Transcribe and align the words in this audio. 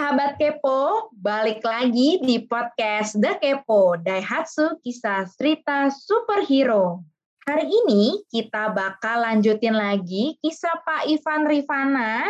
sahabat 0.00 0.40
Kepo, 0.40 1.12
balik 1.12 1.60
lagi 1.60 2.24
di 2.24 2.40
podcast 2.48 3.20
The 3.20 3.36
Kepo, 3.36 4.00
Daihatsu 4.00 4.80
Kisah 4.80 5.28
Cerita 5.28 5.92
Superhero. 5.92 7.04
Hari 7.44 7.68
ini 7.68 8.24
kita 8.32 8.72
bakal 8.72 9.28
lanjutin 9.28 9.76
lagi 9.76 10.40
kisah 10.40 10.80
Pak 10.88 11.04
Ivan 11.04 11.44
Rifana 11.44 12.24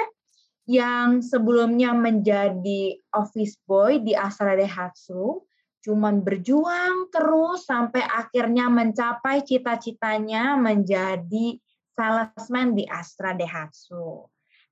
yang 0.66 1.22
sebelumnya 1.22 1.95
menjadi 1.95 2.98
office 3.14 3.54
boy 3.62 4.02
di 4.02 4.18
Astra 4.18 4.59
Daihatsu, 4.59 5.39
cuman 5.87 6.27
berjuang 6.27 7.07
terus 7.14 7.71
sampai 7.71 8.02
akhirnya 8.02 8.66
mencapai 8.66 9.46
cita-citanya 9.46 10.59
menjadi 10.59 11.55
salesman 11.95 12.75
di 12.75 12.82
Astra 12.91 13.30
Daihatsu. 13.30 14.26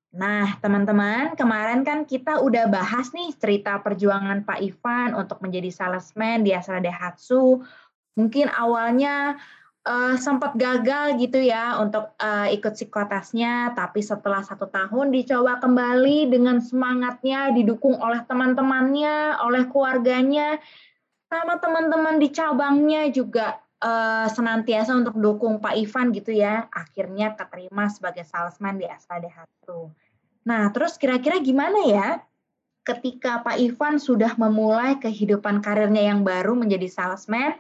Nah, 0.09 0.57
teman-teman, 0.65 1.37
kemarin 1.37 1.85
kan 1.85 2.09
kita 2.09 2.41
udah 2.41 2.65
bahas 2.73 3.13
nih 3.13 3.29
cerita 3.37 3.77
perjuangan 3.85 4.41
Pak 4.41 4.59
Ivan 4.65 5.13
untuk 5.13 5.45
menjadi 5.45 5.69
salesman 5.69 6.49
di 6.49 6.57
Astra 6.57 6.81
Daihatsu. 6.81 7.61
Mungkin 8.17 8.49
awalnya 8.49 9.37
uh, 9.85 10.17
sempat 10.17 10.57
gagal 10.57 11.21
gitu 11.21 11.45
ya 11.45 11.77
untuk 11.77 12.17
uh, 12.25 12.49
ikut 12.49 12.73
psikotasnya, 12.73 13.77
tapi 13.77 14.01
setelah 14.01 14.41
satu 14.41 14.65
tahun 14.73 15.13
dicoba 15.13 15.61
kembali 15.61 16.33
dengan 16.33 16.65
semangatnya, 16.65 17.53
didukung 17.53 18.01
oleh 18.01 18.25
teman-temannya, 18.25 19.45
oleh 19.45 19.69
keluarganya, 19.69 20.57
sama 21.29 21.61
teman-teman 21.61 22.17
di 22.17 22.33
cabangnya 22.33 23.13
juga 23.13 23.61
uh, 23.83 24.27
senantiasa 24.31 24.95
untuk 24.95 25.19
dukung 25.19 25.63
Pak 25.63 25.75
Ivan 25.79 26.11
gitu 26.15 26.35
ya, 26.35 26.67
akhirnya 26.71 27.35
keterima 27.35 27.91
sebagai 27.91 28.27
salesman 28.27 28.79
di 28.79 28.87
Astra 28.87 29.23
Daihatsu. 29.23 29.91
Nah, 30.47 30.71
terus 30.73 30.97
kira-kira 30.97 31.39
gimana 31.43 31.81
ya 31.85 32.09
ketika 32.89 33.45
Pak 33.45 33.61
Ivan 33.61 34.01
sudah 34.01 34.33
memulai 34.41 34.97
kehidupan 34.97 35.61
karirnya 35.61 36.09
yang 36.09 36.25
baru 36.25 36.57
menjadi 36.57 36.89
salesman, 36.89 37.53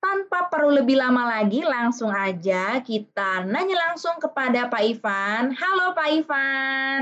tanpa 0.00 0.48
perlu 0.48 0.80
lebih 0.80 0.96
lama 0.96 1.28
lagi, 1.28 1.60
langsung 1.60 2.08
aja 2.08 2.80
kita 2.80 3.44
nanya 3.44 3.76
langsung 3.92 4.16
kepada 4.16 4.72
Pak 4.72 4.80
Ivan. 4.80 5.52
Halo 5.52 5.92
Pak 5.92 6.08
Ivan. 6.08 7.00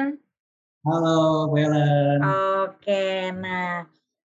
Halo 0.83 1.55
Bella. 1.55 1.91
Oke, 2.67 3.31
nah 3.31 3.87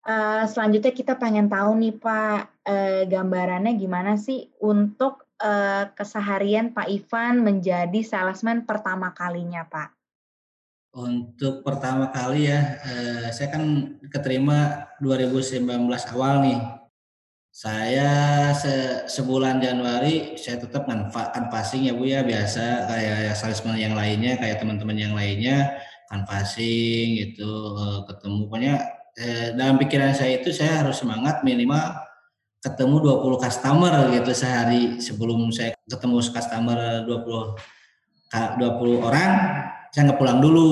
uh, 0.07 0.43
selanjutnya 0.47 0.93
kita 0.93 1.13
pengen 1.15 1.47
tahu 1.47 1.79
nih 1.79 1.95
Pak, 1.95 2.41
uh, 2.67 3.01
gambarannya 3.07 3.75
gimana 3.79 4.19
sih 4.19 4.51
untuk 4.59 5.27
uh, 5.39 5.89
keseharian 5.95 6.75
Pak 6.75 6.87
Ivan 6.87 7.43
menjadi 7.43 7.99
salesman 8.03 8.67
pertama 8.67 9.11
kalinya 9.15 9.65
Pak? 9.67 9.95
Untuk 10.93 11.65
pertama 11.65 12.13
kali 12.13 12.53
ya, 12.53 12.77
uh, 12.85 13.27
saya 13.33 13.49
kan 13.49 13.97
keterima 14.13 14.85
2019 15.01 15.65
awal 16.13 16.45
nih. 16.45 16.59
Saya 17.53 18.49
se 18.57 19.05
sebulan 19.05 19.61
Januari 19.61 20.33
saya 20.41 20.57
tetap 20.57 20.89
kan 20.89 21.05
passing 21.53 21.85
ya 21.85 21.93
Bu 21.93 22.01
ya 22.01 22.25
biasa 22.25 22.89
kayak 22.89 23.17
ya 23.29 23.33
salesman 23.37 23.77
yang 23.77 23.93
lainnya 23.93 24.41
kayak 24.41 24.57
teman-teman 24.57 24.97
yang 24.97 25.13
lainnya 25.13 25.77
kan 26.09 26.25
passing 26.25 27.13
itu 27.13 27.51
ketemu 28.09 28.49
pokoknya 28.49 28.73
eh, 29.17 29.53
dalam 29.53 29.77
pikiran 29.77 30.13
saya 30.15 30.41
itu 30.41 30.49
saya 30.53 30.85
harus 30.85 31.01
semangat 31.01 31.41
minimal 31.45 31.99
ketemu 32.63 33.19
20 33.19 33.43
customer 33.43 33.93
gitu 34.15 34.31
sehari 34.31 34.97
sebelum 35.03 35.51
saya 35.51 35.75
ketemu 35.83 36.23
customer 36.23 37.03
20 37.03 37.59
20 38.33 39.03
orang 39.03 39.31
saya 39.93 40.09
nggak 40.09 40.19
pulang 40.19 40.41
dulu. 40.41 40.71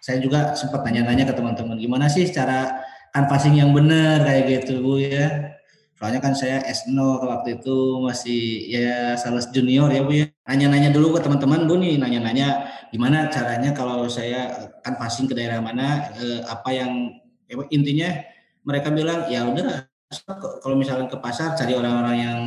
Saya 0.00 0.16
juga 0.16 0.56
sempat 0.56 0.80
tanya-tanya 0.80 1.28
ke 1.28 1.36
teman-teman 1.36 1.76
gimana 1.76 2.08
sih 2.08 2.24
cara 2.32 2.80
canvassing 3.12 3.60
yang 3.60 3.76
benar? 3.76 4.24
kayak 4.24 4.64
gitu 4.64 4.80
Bu 4.80 4.96
ya. 4.96 5.52
Soalnya 6.00 6.24
kan 6.24 6.32
saya 6.32 6.64
S0 6.64 6.96
waktu 7.28 7.60
itu 7.60 8.00
masih 8.00 8.72
ya 8.72 9.12
sales 9.20 9.52
junior 9.52 9.92
ya 9.92 10.00
Bu 10.00 10.16
ya. 10.16 10.26
Nanya-nanya 10.48 10.88
dulu 10.88 11.12
ke 11.12 11.20
teman-teman 11.20 11.68
Bu 11.68 11.76
nih 11.76 12.00
nanya-nanya 12.00 12.64
gimana 12.88 13.28
caranya 13.28 13.76
kalau 13.76 14.08
saya 14.08 14.72
canvassing 14.80 15.28
ke 15.28 15.36
daerah 15.36 15.60
mana 15.60 16.08
eh, 16.16 16.40
apa 16.48 16.72
yang 16.72 17.19
intinya 17.70 18.10
mereka 18.62 18.94
bilang 18.94 19.26
ya 19.26 19.46
udah 19.46 19.90
kalau 20.62 20.74
misalnya 20.74 21.06
ke 21.06 21.18
pasar 21.22 21.54
cari 21.54 21.74
orang-orang 21.74 22.16
yang 22.18 22.42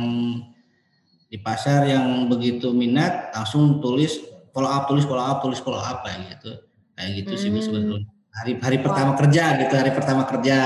di 1.32 1.40
pasar 1.40 1.88
yang 1.88 2.28
begitu 2.28 2.70
minat 2.70 3.32
langsung 3.32 3.80
tulis 3.80 4.20
follow 4.54 4.70
up 4.70 4.86
tulis 4.86 5.02
follow 5.08 5.24
up 5.24 5.42
tulis 5.42 5.58
follow 5.58 5.80
up 5.80 6.04
kayak 6.04 6.36
gitu. 6.36 6.52
Kayak 6.94 7.10
gitu 7.24 7.34
hmm. 7.34 7.40
sih 7.40 7.50
sebetulnya. 7.64 8.08
Hari 8.34 8.52
hari 8.60 8.78
pertama 8.82 9.12
wow. 9.14 9.18
kerja 9.18 9.44
gitu 9.58 9.74
hari 9.74 9.90
pertama 9.90 10.22
kerja. 10.28 10.58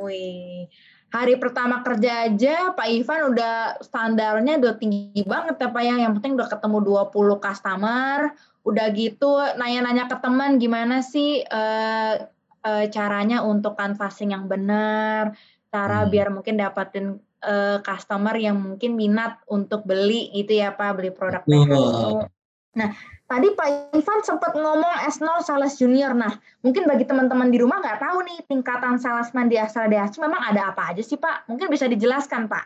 Wih. 0.00 0.66
Hari 1.12 1.36
pertama 1.36 1.84
kerja 1.84 2.24
aja 2.24 2.72
Pak 2.72 2.88
Ivan 2.88 3.36
udah 3.36 3.76
standarnya 3.84 4.56
udah 4.64 4.74
tinggi 4.80 5.22
banget 5.28 5.60
ya 5.60 5.68
Pak 5.68 5.82
ya. 5.84 5.94
Yang 6.08 6.12
penting 6.18 6.32
udah 6.40 6.48
ketemu 6.48 6.78
20 7.12 7.36
customer 7.36 8.18
udah 8.62 8.86
gitu 8.94 9.30
nanya-nanya 9.58 10.06
ke 10.06 10.16
teman 10.22 10.56
gimana 10.62 11.02
sih 11.02 11.42
uh, 11.42 12.30
uh, 12.64 12.86
caranya 12.88 13.42
untuk 13.42 13.74
canvassing 13.78 14.34
yang 14.34 14.46
benar, 14.46 15.34
cara 15.68 16.06
hmm. 16.06 16.10
biar 16.10 16.28
mungkin 16.30 16.54
dapatin 16.58 17.18
uh, 17.42 17.78
customer 17.82 18.34
yang 18.38 18.58
mungkin 18.58 18.94
minat 18.94 19.42
untuk 19.50 19.82
beli 19.84 20.30
gitu 20.32 20.58
ya 20.62 20.72
Pak, 20.74 20.90
beli 20.98 21.10
produk 21.10 21.42
PHU. 21.44 22.26
Nah, 22.72 22.88
tadi 23.28 23.52
Pak 23.52 23.92
Ivan 23.92 24.20
sempat 24.24 24.56
ngomong 24.56 25.04
S0 25.04 25.44
sales 25.44 25.76
junior. 25.76 26.16
Nah, 26.16 26.32
mungkin 26.64 26.88
bagi 26.88 27.04
teman-teman 27.04 27.52
di 27.52 27.60
rumah 27.60 27.84
nggak 27.84 28.00
tahu 28.00 28.24
nih 28.24 28.38
tingkatan 28.48 28.96
salesman 28.96 29.52
di 29.52 29.60
Astra 29.60 29.84
DHC 29.92 30.24
memang 30.24 30.40
ada 30.40 30.72
apa 30.72 30.96
aja 30.96 31.04
sih 31.04 31.20
Pak? 31.20 31.52
Mungkin 31.52 31.68
bisa 31.68 31.84
dijelaskan 31.84 32.48
Pak. 32.48 32.64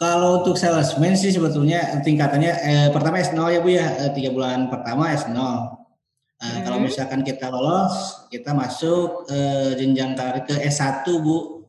Kalau 0.00 0.40
untuk 0.40 0.56
salesman 0.56 1.14
sih 1.20 1.30
sebetulnya 1.36 2.00
tingkatannya 2.00 2.52
eh, 2.64 2.88
pertama 2.96 3.20
S0 3.20 3.38
ya 3.52 3.60
Bu 3.60 3.70
ya, 3.76 3.86
eh, 4.08 4.10
tiga 4.16 4.32
bulan 4.32 4.72
pertama 4.72 5.12
S0 5.12 5.36
Nah, 6.42 6.58
hmm. 6.58 6.62
kalau 6.66 6.78
misalkan 6.82 7.22
kita 7.22 7.46
lolos, 7.54 8.26
kita 8.26 8.50
masuk 8.50 9.30
eh, 9.30 9.78
jenjang 9.78 10.18
karir 10.18 10.42
ke 10.42 10.58
S1, 10.66 11.06
Bu. 11.22 11.62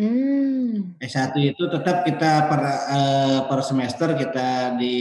Hmm. 0.00 0.96
S1 0.96 1.36
itu 1.36 1.68
tetap 1.68 2.00
kita 2.08 2.48
per 2.48 2.60
eh, 2.64 3.40
per 3.44 3.60
semester 3.60 4.16
kita 4.16 4.76
di 4.80 4.96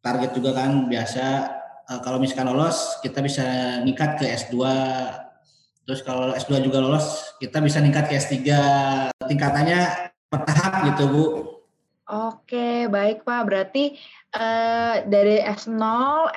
target 0.00 0.32
juga 0.32 0.56
kan 0.56 0.88
biasa 0.88 1.24
eh, 1.92 2.00
kalau 2.00 2.16
misalkan 2.16 2.48
lolos 2.48 3.04
kita 3.04 3.20
bisa 3.20 3.44
nikat 3.84 4.16
ke 4.16 4.32
S2. 4.32 4.56
Terus 5.84 6.00
kalau 6.00 6.32
S2 6.32 6.64
juga 6.64 6.80
lolos, 6.80 7.36
kita 7.36 7.60
bisa 7.60 7.84
ningkat 7.84 8.08
ke 8.08 8.16
S3. 8.16 8.36
Tingkatannya 9.28 10.08
bertahap 10.32 10.88
gitu, 10.88 11.04
Bu. 11.10 11.24
Oke, 12.10 12.90
baik 12.90 13.22
Pak. 13.22 13.42
Berarti 13.46 13.94
Uh, 14.30 15.02
dari 15.10 15.42
S0, 15.42 15.74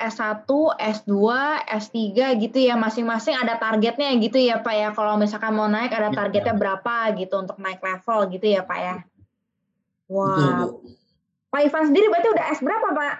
S1, 0.02 0.50
S2, 0.50 1.14
S3 1.62 1.94
gitu 2.42 2.58
ya 2.58 2.74
masing-masing 2.74 3.38
ada 3.38 3.54
targetnya 3.54 4.10
gitu 4.18 4.34
ya 4.34 4.58
Pak 4.58 4.74
ya 4.74 4.90
kalau 4.90 5.14
misalkan 5.14 5.54
mau 5.54 5.70
naik 5.70 5.94
ada 5.94 6.10
iya. 6.10 6.18
targetnya 6.18 6.58
berapa 6.58 7.14
gitu 7.14 7.38
untuk 7.38 7.54
naik 7.62 7.78
level 7.78 8.34
gitu 8.34 8.50
ya 8.50 8.66
Pak 8.66 8.78
ya 8.82 8.96
Wow 10.10 10.26
Betul, 10.26 10.90
Pak 11.54 11.60
Ivan 11.70 11.84
sendiri 11.86 12.06
berarti 12.10 12.28
udah 12.34 12.46
S 12.50 12.60
berapa 12.66 12.88
Pak? 12.98 13.14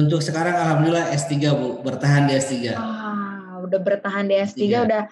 Untuk 0.00 0.20
sekarang 0.24 0.56
Alhamdulillah 0.56 1.12
S3 1.12 1.32
Bu 1.52 1.68
bertahan 1.84 2.32
di 2.32 2.40
S3 2.40 2.72
ah, 2.72 3.60
udah 3.68 3.80
bertahan 3.84 4.32
di 4.32 4.34
S3, 4.40 4.64
S3. 4.64 4.88
udah 4.88 5.02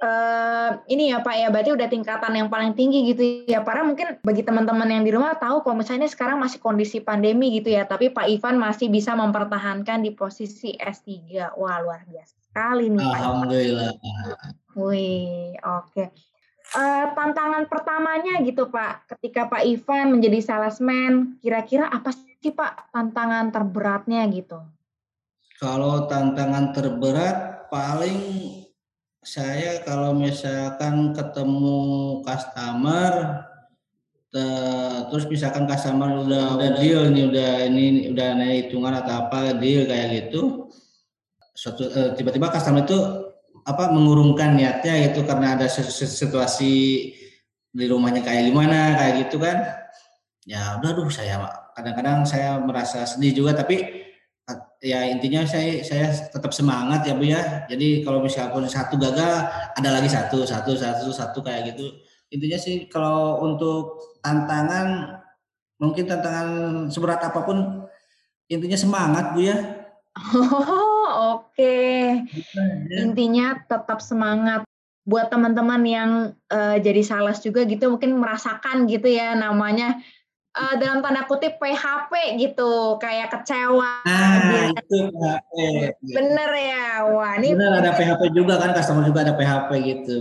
Uh, 0.00 0.80
ini 0.88 1.12
ya 1.12 1.20
Pak 1.20 1.36
ya, 1.36 1.52
berarti 1.52 1.76
udah 1.76 1.84
tingkatan 1.84 2.32
yang 2.32 2.48
paling 2.48 2.72
tinggi 2.72 3.12
gitu 3.12 3.44
ya. 3.44 3.60
Para 3.60 3.84
mungkin 3.84 4.16
bagi 4.24 4.40
teman-teman 4.40 4.88
yang 4.88 5.04
di 5.04 5.12
rumah 5.12 5.36
tahu 5.36 5.60
kalau 5.60 5.76
misalnya 5.76 6.08
sekarang 6.08 6.40
masih 6.40 6.56
kondisi 6.56 7.04
pandemi 7.04 7.52
gitu 7.60 7.68
ya, 7.76 7.84
tapi 7.84 8.08
Pak 8.08 8.24
Ivan 8.24 8.56
masih 8.56 8.88
bisa 8.88 9.12
mempertahankan 9.12 10.00
di 10.00 10.16
posisi 10.16 10.72
S3. 10.80 11.36
Wah, 11.52 11.84
luar 11.84 12.08
biasa 12.08 12.32
sekali 12.40 12.88
nih 12.88 13.04
Pak. 13.04 13.18
Alhamdulillah. 13.20 13.92
Wih, 14.72 15.52
oke. 15.60 15.92
Okay. 15.92 16.06
Uh, 16.70 16.80
eh, 16.80 17.06
tantangan 17.12 17.68
pertamanya 17.68 18.40
gitu 18.40 18.72
Pak, 18.72 19.04
ketika 19.04 19.52
Pak 19.52 19.68
Ivan 19.68 20.16
menjadi 20.16 20.40
salesman, 20.40 21.36
kira-kira 21.44 21.92
apa 21.92 22.14
sih 22.14 22.56
Pak 22.56 22.94
tantangan 22.94 23.52
terberatnya 23.52 24.24
gitu? 24.32 24.64
Kalau 25.60 26.08
tantangan 26.08 26.72
terberat 26.72 27.68
paling 27.68 28.16
saya 29.20 29.84
kalau 29.84 30.16
misalkan 30.16 31.12
ketemu 31.12 31.80
customer 32.24 33.44
terus 35.10 35.26
misalkan 35.26 35.66
customer 35.66 36.22
udah 36.24 36.56
udah 36.56 36.70
deal 36.78 37.10
nih 37.10 37.28
udah 37.28 37.50
ini 37.66 37.86
udah 38.14 38.28
naik 38.38 38.70
hitungan 38.70 38.94
atau 39.02 39.26
apa 39.26 39.58
deal 39.58 39.84
kayak 39.84 40.08
gitu 40.30 40.70
eh, 41.68 42.10
tiba-tiba 42.16 42.48
customer 42.48 42.86
itu 42.86 42.98
apa 43.66 43.92
mengurungkan 43.92 44.56
niatnya 44.56 45.10
gitu 45.10 45.26
karena 45.28 45.58
ada 45.58 45.68
situasi 45.68 46.74
di 47.70 47.84
rumahnya 47.86 48.24
kayak 48.24 48.50
gimana 48.50 48.96
kayak 48.98 49.14
gitu 49.26 49.36
kan. 49.38 49.58
Ya 50.48 50.80
udah 50.80 50.90
duh 50.96 51.10
saya 51.12 51.46
kadang-kadang 51.76 52.24
saya 52.24 52.58
merasa 52.58 53.04
sedih 53.04 53.44
juga 53.44 53.60
tapi 53.60 53.99
ya 54.80 55.04
intinya 55.12 55.44
saya 55.44 55.84
saya 55.84 56.08
tetap 56.08 56.50
semangat 56.56 57.04
ya 57.04 57.12
Bu 57.12 57.24
ya. 57.28 57.68
Jadi 57.68 58.00
kalau 58.00 58.24
misalnya 58.24 58.68
satu 58.68 58.96
gagal 58.96 59.32
ada 59.76 59.88
lagi 59.92 60.08
satu, 60.08 60.42
satu, 60.48 60.72
satu, 60.74 61.12
satu 61.12 61.38
kayak 61.44 61.76
gitu. 61.76 61.92
Intinya 62.32 62.58
sih 62.58 62.88
kalau 62.88 63.44
untuk 63.44 64.00
tantangan 64.24 65.20
mungkin 65.80 66.04
tantangan 66.08 66.48
seberat 66.88 67.20
apa 67.20 67.40
pun 67.44 67.86
intinya 68.48 68.76
semangat 68.76 69.36
Bu 69.36 69.40
ya. 69.44 69.56
Oh, 70.16 71.08
oke. 71.38 71.54
Okay. 71.54 72.24
Intinya 72.96 73.60
tetap 73.68 74.00
semangat 74.00 74.64
buat 75.04 75.32
teman-teman 75.32 75.82
yang 75.84 76.10
uh, 76.52 76.76
jadi 76.76 77.00
sales 77.00 77.40
juga 77.40 77.64
gitu 77.64 77.88
mungkin 77.88 78.20
merasakan 78.20 78.84
gitu 78.86 79.08
ya 79.08 79.32
namanya 79.32 79.98
uh, 80.56 80.74
dalam 80.78 81.02
tanda 81.04 81.26
kutip 81.26 81.58
PHP 81.58 82.38
gitu 82.40 82.96
kayak 82.98 83.30
kecewa 83.30 84.02
nah 84.06 84.70
gitu. 84.70 84.78
itu 84.78 84.96
PHP 85.14 85.52
bener 86.10 86.50
ya 86.54 86.88
wah 87.10 87.32
ini 87.38 87.54
bener 87.54 87.72
ada 87.84 87.90
PHP 87.94 88.22
juga 88.34 88.58
kan 88.58 88.74
customer 88.74 89.06
juga 89.06 89.26
ada 89.26 89.34
PHP 89.36 89.70
gitu 89.84 90.16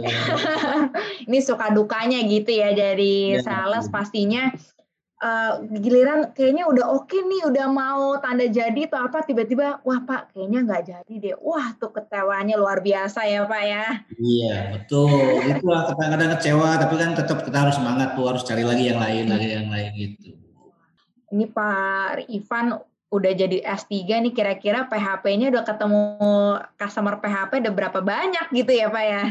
ini 1.29 1.39
suka 1.41 1.73
dukanya 1.73 2.21
gitu 2.25 2.51
ya 2.53 2.73
jadi 2.73 3.39
ya, 3.39 3.43
sales 3.45 3.89
ya. 3.89 3.91
pastinya 3.93 4.43
uh, 5.19 5.63
giliran 5.68 6.31
kayaknya 6.31 6.66
udah 6.68 6.86
oke 6.95 7.07
okay 7.07 7.21
nih, 7.24 7.44
udah 7.48 7.68
mau 7.68 8.16
tanda 8.24 8.48
jadi 8.48 8.88
atau 8.88 9.07
apa, 9.07 9.24
tiba-tiba, 9.24 9.83
wah 9.83 10.00
Pak, 10.04 10.33
kayaknya 10.33 10.60
nggak 10.66 10.83
jadi 10.88 11.13
deh. 11.19 11.36
Wah, 11.44 11.75
tuh 11.77 11.92
kecewanya 11.92 12.56
luar 12.56 12.80
biasa 12.80 13.27
ya 13.27 13.44
Pak 13.45 13.63
ya. 13.63 13.86
Iya, 14.16 14.56
betul. 14.80 15.44
Itulah 15.45 15.81
kadang-kadang 15.94 16.30
kecewa, 16.39 16.69
tapi 16.80 16.95
kan 16.98 17.10
tetap 17.16 17.38
kita 17.44 17.57
harus 17.68 17.75
semangat 17.75 18.16
tuh, 18.16 18.25
harus 18.27 18.44
cari 18.48 18.63
lagi 18.63 18.83
yang 18.89 19.00
lain, 19.00 19.25
lagi 19.27 19.48
yang 19.48 19.69
lain 19.69 19.92
gitu. 19.95 20.36
Ini 21.30 21.45
Pak 21.54 22.25
Ivan 22.25 22.66
udah 23.10 23.31
jadi 23.33 23.57
S3 23.66 23.94
nih, 24.25 24.33
kira-kira 24.33 24.86
PHP-nya 24.89 25.54
udah 25.54 25.63
ketemu 25.66 26.04
customer 26.77 27.18
PHP 27.21 27.62
udah 27.62 27.74
berapa 27.74 28.00
banyak 28.01 28.45
gitu 28.54 28.71
ya 28.74 28.89
Pak 28.89 29.06
ya? 29.06 29.24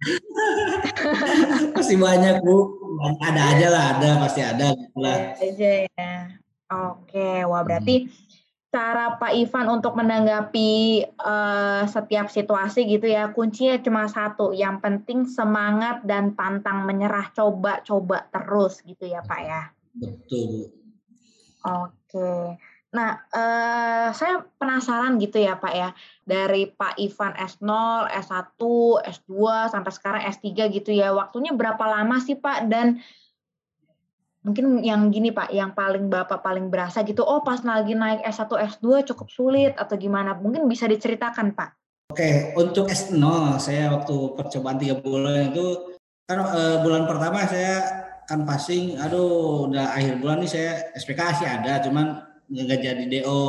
Masih 1.76 1.96
banyak 2.00 2.40
Bu 2.40 2.80
ada 3.20 3.42
aja 3.56 3.66
lah, 3.68 3.84
ada 3.96 4.08
pasti 4.24 4.40
ada 4.40 4.72
gitu 4.72 4.98
lah. 5.00 5.36
Aja 5.36 5.72
ya. 5.84 6.14
Oke, 6.70 7.42
wah 7.44 7.62
berarti 7.66 8.06
hmm. 8.06 8.10
cara 8.70 9.18
Pak 9.18 9.32
Ivan 9.34 9.66
untuk 9.80 9.98
menanggapi 9.98 11.02
uh, 11.18 11.82
setiap 11.90 12.30
situasi 12.30 12.86
gitu 12.86 13.10
ya, 13.10 13.34
kuncinya 13.34 13.82
cuma 13.82 14.06
satu, 14.06 14.54
yang 14.54 14.78
penting 14.78 15.26
semangat 15.26 16.06
dan 16.06 16.38
pantang 16.38 16.86
menyerah, 16.86 17.34
coba-coba 17.34 18.30
terus 18.30 18.80
gitu 18.86 19.10
ya 19.10 19.20
Pak 19.26 19.40
ya. 19.42 19.62
Betul. 19.98 20.70
Oke. 21.66 22.56
Nah, 22.90 23.22
eh, 23.30 24.08
saya 24.10 24.42
penasaran 24.58 25.14
gitu 25.22 25.38
ya 25.38 25.54
Pak 25.54 25.74
ya, 25.74 25.94
dari 26.26 26.66
Pak 26.66 26.98
Ivan 26.98 27.38
S0, 27.38 27.70
S1, 28.10 28.58
S2, 29.06 29.34
sampai 29.70 29.92
sekarang 29.94 30.22
S3 30.26 30.66
gitu 30.74 30.90
ya, 30.90 31.14
waktunya 31.14 31.54
berapa 31.54 31.86
lama 31.86 32.18
sih 32.18 32.34
Pak? 32.34 32.66
Dan 32.66 32.98
mungkin 34.42 34.82
yang 34.82 35.06
gini 35.14 35.30
Pak, 35.30 35.54
yang 35.54 35.70
paling 35.70 36.10
Bapak 36.10 36.42
paling 36.42 36.66
berasa 36.66 37.06
gitu, 37.06 37.22
oh 37.22 37.46
pas 37.46 37.62
lagi 37.62 37.94
naik 37.94 38.26
S1, 38.26 38.50
S2 38.78 39.06
cukup 39.06 39.30
sulit 39.30 39.72
atau 39.78 39.94
gimana? 39.94 40.34
Mungkin 40.34 40.66
bisa 40.66 40.90
diceritakan 40.90 41.54
Pak? 41.54 41.70
Oke, 42.10 42.58
untuk 42.58 42.90
S0 42.90 43.22
saya 43.62 43.94
waktu 43.94 44.34
percobaan 44.34 44.82
tiga 44.82 44.98
bulan 44.98 45.54
itu, 45.54 45.94
kan 46.26 46.42
eh, 46.42 46.82
bulan 46.82 47.06
pertama 47.06 47.46
saya 47.46 48.02
kan 48.26 48.42
passing, 48.42 48.98
aduh 48.98 49.70
udah 49.70 49.94
akhir 49.94 50.18
bulan 50.18 50.42
nih 50.42 50.50
saya 50.50 50.70
SPK 50.98 51.22
ada, 51.46 51.82
cuman 51.82 52.29
nggak 52.50 52.80
jadi 52.82 53.04
DO. 53.06 53.46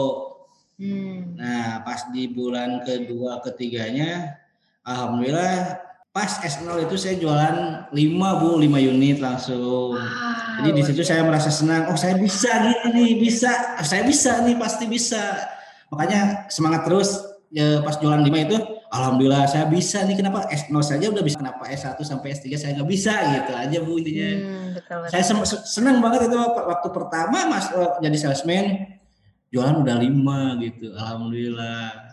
Hmm. 0.82 1.38
Nah, 1.38 1.86
pas 1.86 2.10
di 2.10 2.26
bulan 2.30 2.82
kedua 2.86 3.42
ketiganya, 3.46 4.38
alhamdulillah 4.82 5.78
pas 6.12 6.42
S0 6.44 6.90
itu 6.90 6.96
saya 7.00 7.16
jualan 7.22 7.88
5 7.94 8.42
Bu, 8.42 8.60
5 8.60 8.92
unit 8.92 9.18
langsung. 9.24 9.96
Wow. 9.96 10.60
Jadi 10.62 10.70
di 10.76 10.84
situ 10.84 11.02
saya 11.08 11.24
merasa 11.24 11.50
senang, 11.50 11.88
oh 11.90 11.98
saya 11.98 12.20
bisa 12.20 12.52
gini 12.62 12.90
nih, 12.92 13.12
bisa, 13.18 13.80
saya 13.82 14.04
bisa 14.04 14.44
nih, 14.44 14.60
pasti 14.60 14.86
bisa. 14.86 15.40
Makanya 15.90 16.52
semangat 16.52 16.84
terus 16.86 17.10
ya, 17.50 17.80
pas 17.82 17.96
jualan 17.98 18.20
5 18.20 18.28
itu, 18.28 18.58
alhamdulillah 18.92 19.48
saya 19.48 19.66
bisa 19.72 20.04
nih. 20.04 20.20
Kenapa? 20.20 20.44
S0 20.52 20.76
saja 20.84 21.08
udah 21.08 21.24
bisa, 21.24 21.40
kenapa 21.40 21.64
S1 21.72 21.96
sampai 22.04 22.36
S3 22.36 22.46
saya 22.60 22.72
nggak 22.76 22.90
bisa? 22.92 23.16
Gitu 23.16 23.52
aja 23.56 23.78
Bu 23.80 23.96
intinya. 24.04 24.30
Hmm, 24.36 24.68
betul, 24.76 24.98
betul. 25.08 25.12
Saya 25.16 25.24
senang 25.64 26.04
banget 26.04 26.28
itu 26.28 26.36
waktu 26.36 26.88
pertama 26.92 27.48
Mas 27.48 27.72
jadi 28.04 28.18
salesman 28.20 29.00
jualan 29.48 29.80
udah 29.80 29.96
lima 29.96 30.60
gitu. 30.60 30.92
Alhamdulillah. 30.92 32.12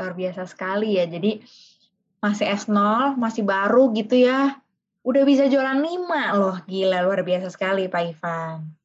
Luar 0.00 0.12
biasa 0.16 0.48
sekali 0.48 0.96
ya. 0.96 1.04
Jadi 1.04 1.44
masih 2.24 2.48
S0 2.48 3.20
masih 3.20 3.44
baru 3.44 3.92
gitu 3.92 4.16
ya. 4.16 4.56
Udah 5.04 5.22
bisa 5.28 5.44
jualan 5.44 5.76
lima 5.76 6.32
loh. 6.32 6.56
Gila 6.64 7.04
luar 7.04 7.20
biasa 7.20 7.52
sekali 7.52 7.86
Pak 7.86 8.02
Ivan 8.16 8.77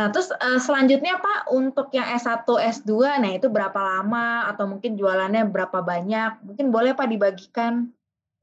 nah 0.00 0.08
terus 0.08 0.32
uh, 0.32 0.56
selanjutnya 0.56 1.20
Pak 1.20 1.52
untuk 1.52 1.92
yang 1.92 2.08
S1 2.16 2.48
S2 2.48 3.20
nah 3.20 3.30
itu 3.36 3.52
berapa 3.52 3.76
lama 3.76 4.48
atau 4.48 4.64
mungkin 4.64 4.96
jualannya 4.96 5.44
berapa 5.44 5.84
banyak 5.84 6.40
mungkin 6.40 6.72
boleh 6.72 6.96
Pak 6.96 7.04
dibagikan 7.04 7.92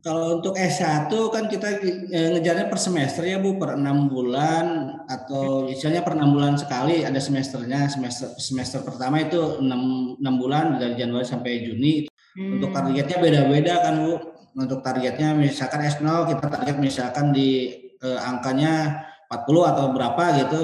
kalau 0.06 0.38
untuk 0.40 0.54
S1 0.54 1.10
kan 1.10 1.50
kita 1.50 1.82
eh, 1.82 2.30
ngejarnya 2.38 2.70
per 2.70 2.78
semester 2.78 3.26
ya 3.26 3.42
Bu, 3.42 3.58
per 3.58 3.76
enam 3.76 4.06
bulan 4.06 4.94
atau 5.10 5.66
istilahnya 5.66 6.06
per 6.06 6.14
enam 6.14 6.38
bulan 6.38 6.54
sekali 6.54 7.02
ada 7.02 7.18
semesternya. 7.18 7.90
Semester 7.90 8.32
semester 8.38 8.86
pertama 8.86 9.26
itu 9.26 9.58
enam 9.58 10.14
enam 10.22 10.36
bulan 10.38 10.78
dari 10.78 10.94
Januari 10.96 11.26
sampai 11.26 11.66
Juni. 11.66 12.06
Hmm. 12.38 12.62
Untuk 12.62 12.72
targetnya 12.78 13.18
beda-beda 13.18 13.74
kan 13.82 13.94
Bu. 14.06 14.14
Untuk 14.54 14.80
targetnya 14.86 15.34
misalkan 15.34 15.82
S0 15.82 16.30
kita 16.30 16.46
target 16.46 16.78
misalkan 16.78 17.34
di 17.34 17.74
eh, 17.98 18.20
angkanya 18.22 19.02
40 19.34 19.44
atau 19.66 19.86
berapa 19.98 20.24
gitu. 20.46 20.62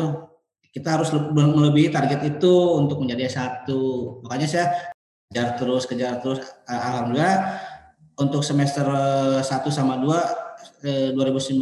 Kita 0.74 0.98
harus 0.98 1.14
melebihi 1.14 1.94
target 1.94 2.26
itu 2.26 2.54
untuk 2.82 2.98
menjadi 2.98 3.30
S1. 3.30 3.70
Makanya 4.26 4.48
saya 4.50 4.66
kejar 5.30 5.54
terus, 5.54 5.86
kejar 5.86 6.18
terus. 6.18 6.42
Alhamdulillah 6.66 7.62
untuk 8.18 8.42
semester 8.42 8.86
1 9.42 9.46
sama 9.70 10.02
2 10.02 10.86
eh, 10.86 11.10
2019 11.14 11.62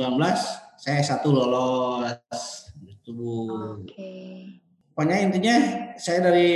saya 0.81 0.97
S1 0.99 1.23
lolos 1.29 2.71
gitu 2.83 3.09
Bu. 3.13 3.31
Oke. 3.83 4.11
Pokoknya 4.91 5.17
intinya 5.23 5.55
saya 5.95 6.19
dari 6.31 6.51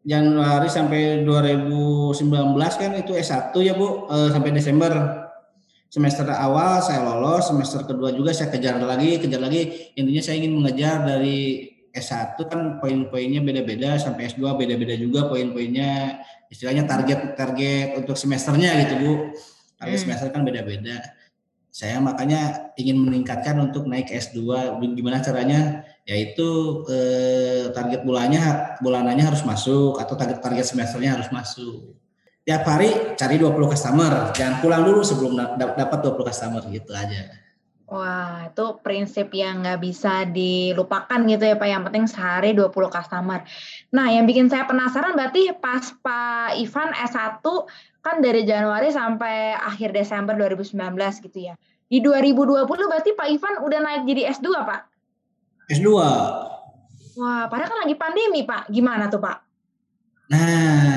Januari 0.00 0.68
sampai 0.68 1.22
2019 1.24 2.16
kan 2.56 2.92
itu 2.98 3.12
S1 3.14 3.54
ya 3.62 3.72
Bu 3.78 4.10
eh, 4.10 4.28
sampai 4.34 4.50
Desember. 4.50 4.92
Semester 5.90 6.22
awal 6.30 6.78
saya 6.86 7.02
lolos, 7.02 7.50
semester 7.50 7.82
kedua 7.82 8.14
juga 8.14 8.30
saya 8.30 8.46
kejar 8.46 8.78
lagi, 8.78 9.18
kejar 9.18 9.42
lagi. 9.42 9.90
Intinya 9.98 10.22
saya 10.22 10.38
ingin 10.38 10.54
mengejar 10.54 11.02
dari 11.02 11.66
S1 11.90 12.38
kan 12.46 12.78
poin-poinnya 12.78 13.42
beda-beda 13.42 13.98
sampai 13.98 14.30
S2 14.30 14.54
beda-beda 14.54 14.94
juga 14.94 15.26
poin-poinnya 15.26 16.22
istilahnya 16.46 16.86
target 16.86 17.34
target 17.34 17.98
untuk 17.98 18.14
semesternya 18.14 18.70
gitu 18.86 18.94
Bu. 19.02 19.12
Target 19.82 19.98
hmm. 19.98 20.04
semester 20.06 20.28
kan 20.30 20.46
beda-beda. 20.46 21.02
Saya 21.70 21.98
makanya 21.98 22.70
ingin 22.78 22.98
meningkatkan 22.98 23.58
untuk 23.58 23.90
naik 23.90 24.10
S2 24.14 24.38
gimana 24.94 25.22
caranya 25.22 25.86
yaitu 26.06 26.82
eh, 26.90 27.70
target 27.74 28.06
bulannya 28.06 28.78
bulanannya 28.82 29.26
harus 29.26 29.42
masuk 29.42 29.98
atau 29.98 30.14
target 30.14 30.38
target 30.38 30.66
semesternya 30.70 31.18
harus 31.18 31.30
masuk. 31.34 31.98
Tiap 32.50 32.66
hari 32.66 33.14
cari 33.14 33.38
20 33.38 33.62
customer, 33.62 34.34
jangan 34.34 34.58
pulang 34.58 34.82
dulu 34.82 35.06
sebelum 35.06 35.38
dapat 35.54 35.98
20 36.02 36.18
customer 36.18 36.58
gitu 36.66 36.90
aja. 36.90 37.30
Wah, 37.86 38.50
itu 38.50 38.74
prinsip 38.82 39.30
yang 39.30 39.62
nggak 39.62 39.78
bisa 39.78 40.26
dilupakan 40.26 41.30
gitu 41.30 41.46
ya 41.46 41.54
Pak. 41.54 41.68
Yang 41.70 41.82
penting 41.86 42.04
sehari 42.10 42.50
20 42.50 42.74
customer. 42.90 43.46
Nah, 43.94 44.06
yang 44.10 44.26
bikin 44.26 44.50
saya 44.50 44.66
penasaran 44.66 45.14
berarti 45.14 45.54
pas 45.62 45.94
Pak 46.02 46.58
Ivan 46.58 46.90
S1 46.90 47.46
kan 48.02 48.18
dari 48.18 48.42
Januari 48.42 48.90
sampai 48.90 49.54
akhir 49.54 49.94
Desember 49.94 50.34
2019 50.34 50.74
gitu 51.30 51.38
ya. 51.38 51.54
Di 51.86 52.02
2020 52.02 52.66
berarti 52.66 53.14
Pak 53.14 53.30
Ivan 53.30 53.62
udah 53.62 53.78
naik 53.78 54.10
jadi 54.10 54.34
S2 54.34 54.50
Pak? 54.66 54.80
S2. 55.70 55.86
Wah, 57.14 57.46
padahal 57.46 57.70
kan 57.70 57.78
lagi 57.86 57.94
pandemi 57.94 58.42
Pak. 58.42 58.74
Gimana 58.74 59.06
tuh 59.06 59.22
Pak? 59.22 59.38
Nah, 60.30 60.89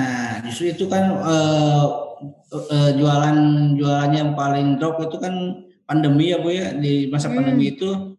justru 0.54 0.70
itu 0.70 0.86
kan 0.86 1.10
uh, 1.18 2.14
uh, 2.54 2.92
jualan 2.94 3.38
jualannya 3.74 4.20
yang 4.22 4.34
paling 4.38 4.78
drop 4.78 5.02
itu 5.02 5.18
kan 5.18 5.66
pandemi 5.90 6.30
ya 6.30 6.38
Bu 6.38 6.54
ya 6.54 6.78
di 6.78 7.10
masa 7.10 7.34
hmm. 7.34 7.42
pandemi 7.42 7.74
itu 7.74 8.14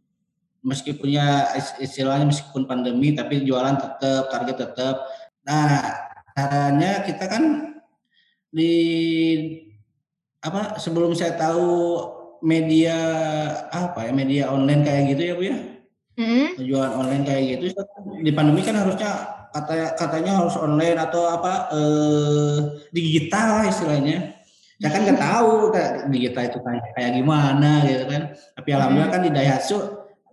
meskipun 0.66 1.14
ya 1.14 1.54
istilahnya 1.78 2.26
meskipun 2.26 2.66
pandemi 2.66 3.14
tapi 3.14 3.46
jualan 3.46 3.78
tetap 3.78 4.34
target 4.34 4.56
tetap 4.66 5.06
nah 5.46 5.94
caranya 6.34 7.06
kita 7.06 7.24
kan 7.30 7.44
di 8.50 8.74
apa 10.42 10.74
sebelum 10.82 11.14
saya 11.14 11.38
tahu 11.38 11.70
media 12.42 12.98
apa 13.70 14.10
ya 14.10 14.12
media 14.12 14.42
online 14.50 14.82
kayak 14.82 15.14
gitu 15.14 15.22
ya 15.22 15.34
Bu 15.38 15.44
ya 15.46 15.58
hmm. 16.18 16.48
jualan 16.58 16.92
online 16.98 17.22
kayak 17.22 17.42
gitu 17.62 17.78
di 18.26 18.30
pandemi 18.34 18.66
kan 18.66 18.74
harusnya 18.74 19.43
katanya 19.54 19.88
katanya 19.94 20.32
harus 20.42 20.58
online 20.58 20.98
atau 20.98 21.22
apa 21.30 21.52
eh, 21.70 22.58
digital 22.90 23.62
lah 23.62 23.66
istilahnya. 23.70 24.34
Saya 24.82 24.90
kan 24.90 25.00
nggak 25.06 25.22
tahu 25.22 25.50
digital 26.10 26.42
itu 26.50 26.58
kayak, 26.58 26.84
kayak 26.98 27.10
gimana 27.14 27.70
gitu 27.86 28.04
kan. 28.10 28.22
Tapi 28.58 28.68
alhamdulillah 28.74 29.12
kan 29.14 29.22
di 29.22 29.30
Daihatsu 29.30 29.76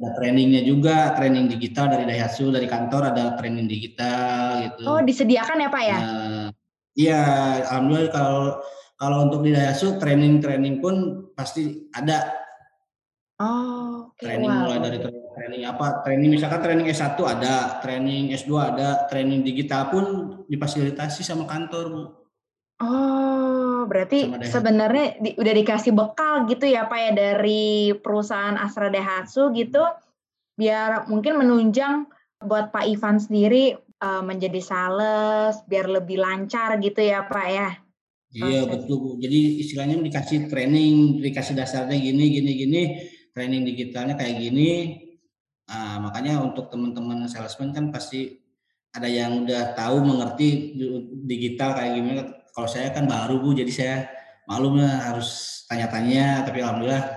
ada 0.01 0.09
trainingnya 0.17 0.65
juga, 0.65 1.13
training 1.13 1.45
digital 1.45 1.93
dari 1.93 2.09
Daihatsu 2.09 2.49
dari 2.49 2.65
kantor 2.65 3.13
ada 3.13 3.37
training 3.37 3.69
digital 3.69 4.65
gitu. 4.65 4.83
Oh 4.89 4.97
disediakan 5.05 5.61
ya 5.61 5.69
Pak 5.69 5.83
ya? 5.85 5.99
Nah, 6.01 6.47
iya, 6.97 7.23
alhamdulillah 7.69 8.09
kalau 8.09 8.43
kalau 8.97 9.17
untuk 9.29 9.45
di 9.45 9.53
Daihatsu 9.53 10.01
training-training 10.01 10.81
pun 10.81 11.29
pasti 11.37 11.85
ada. 11.93 12.33
Oh, 13.37 14.09
okay, 14.13 14.25
training 14.25 14.49
wow. 14.49 14.65
mulai 14.65 14.79
dari 14.81 14.97
training 15.01 15.20
apa? 15.65 16.05
Training 16.05 16.29
misalkan 16.37 16.61
training 16.61 16.87
S1 16.91 17.17
ada, 17.17 17.81
training 17.81 18.33
S2 18.35 18.51
ada, 18.57 18.89
training 19.09 19.41
digital 19.41 19.89
pun 19.89 20.05
difasilitasi 20.45 21.25
sama 21.25 21.49
kantor, 21.49 21.85
Bu. 21.89 22.03
Oh, 22.81 23.85
berarti 23.85 24.25
sebenarnya 24.49 25.21
di, 25.21 25.29
udah 25.37 25.53
dikasih 25.53 25.93
bekal 25.93 26.49
gitu 26.49 26.65
ya 26.65 26.89
Pak 26.89 26.97
ya 26.97 27.11
dari 27.13 27.93
perusahaan 27.93 28.57
Astra 28.57 28.89
Daihatsu 28.89 29.53
gitu 29.53 29.85
biar 30.57 31.05
mungkin 31.05 31.37
menunjang 31.37 32.09
buat 32.41 32.73
Pak 32.73 32.89
Ivan 32.89 33.21
sendiri 33.21 33.77
uh, 34.01 34.25
menjadi 34.25 34.57
sales 34.61 35.61
biar 35.69 35.85
lebih 35.93 36.17
lancar 36.17 36.81
gitu 36.81 37.05
ya 37.05 37.29
Pak 37.29 37.47
ya. 37.53 37.69
Iya 38.31 38.63
betul 38.65 38.97
Bu. 38.97 39.09
Jadi 39.19 39.61
istilahnya 39.61 39.99
dikasih 39.99 40.47
training, 40.47 41.19
dikasih 41.19 41.53
dasarnya 41.53 41.99
gini 41.99 42.33
gini 42.33 42.51
gini, 42.55 42.81
training 43.35 43.61
digitalnya 43.67 44.17
kayak 44.17 44.39
gini. 44.39 44.69
Nah, 45.71 46.03
makanya 46.03 46.43
untuk 46.43 46.67
teman-teman 46.67 47.31
salesman 47.31 47.71
kan 47.71 47.95
pasti 47.95 48.43
ada 48.91 49.07
yang 49.07 49.47
udah 49.47 49.71
tahu 49.71 50.03
mengerti 50.03 50.75
digital 51.23 51.71
kayak 51.79 51.95
gimana 51.95 52.21
kalau 52.51 52.67
saya 52.67 52.91
kan 52.91 53.07
baru 53.07 53.39
bu 53.39 53.55
jadi 53.55 53.71
saya 53.71 53.95
maklum 54.51 54.83
harus 54.83 55.63
tanya-tanya 55.71 56.43
tapi 56.43 56.59
alhamdulillah 56.59 57.07